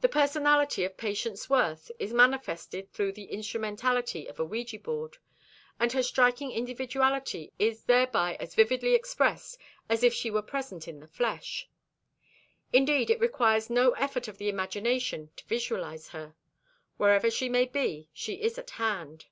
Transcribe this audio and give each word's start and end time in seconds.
The 0.00 0.08
personality 0.08 0.84
of 0.84 0.96
Patience 0.96 1.50
Worth 1.50 1.90
is 1.98 2.14
manifested 2.14 2.90
through 2.94 3.12
the 3.12 3.24
instrumentality 3.26 4.26
of 4.26 4.40
a 4.40 4.44
ouija 4.46 4.78
board, 4.78 5.18
and 5.78 5.92
her 5.92 6.02
striking 6.02 6.50
individuality 6.50 7.52
is 7.58 7.82
thereby 7.84 8.36
as 8.36 8.54
vividly 8.54 8.94
expressed 8.94 9.58
as 9.90 10.02
if 10.02 10.14
she 10.14 10.30
were 10.30 10.40
present 10.40 10.88
in 10.88 11.00
the 11.00 11.06
flesh. 11.06 11.68
Indeed, 12.72 13.10
it 13.10 13.20
requires 13.20 13.68
no 13.68 13.90
effort 13.96 14.28
of 14.28 14.38
the 14.38 14.48
imagination 14.48 15.28
to 15.36 15.44
visualize 15.44 16.08
her. 16.08 16.36
Whatever 16.96 17.30
she 17.30 17.50
may 17.50 17.66
be, 17.66 18.08
she 18.14 18.40
is 18.40 18.56
at 18.56 18.70
hand. 18.70 19.26